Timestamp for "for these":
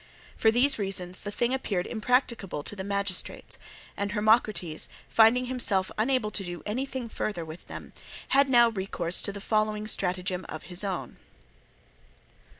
0.35-0.79